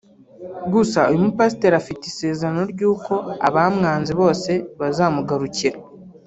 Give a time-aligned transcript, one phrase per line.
[0.73, 3.13] gusa uyu mupasiteri afite isezerano ry’uko
[3.47, 5.77] abamwanze bose bazamugarukira